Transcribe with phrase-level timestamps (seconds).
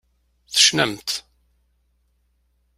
[0.53, 1.09] Tecnamt.